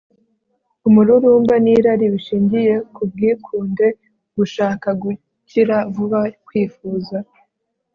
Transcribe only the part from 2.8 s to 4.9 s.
ku bwikunde, gushaka